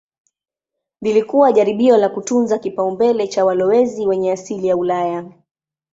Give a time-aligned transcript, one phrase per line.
[1.01, 5.31] Lilikuwa jaribio la kutunza kipaumbele cha walowezi wenye asili ya Ulaya.